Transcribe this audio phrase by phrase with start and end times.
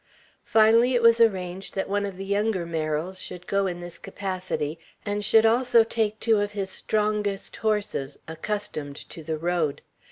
[0.43, 4.79] Finally it was arranged that one of the younger Merrills should go in this capacity,
[5.05, 9.83] and should also take two of his strongest horses, accustomed to the road.